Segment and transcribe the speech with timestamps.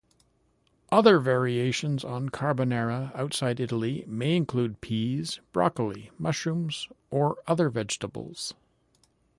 [0.91, 8.55] Other variations on carbonara outside Italy may include peas, broccoli, mushrooms, or other vegetables.